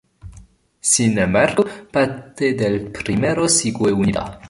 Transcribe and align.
Sin 0.79 1.19
embargo, 1.19 1.63
parte 1.91 2.55
del 2.55 2.91
primero 2.91 3.47
sigue 3.47 3.91
unida. 3.93 4.39